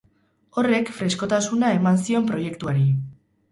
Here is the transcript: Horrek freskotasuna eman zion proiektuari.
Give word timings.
Horrek 0.61 0.89
freskotasuna 1.01 1.71
eman 1.77 2.01
zion 2.07 2.27
proiektuari. 2.33 2.91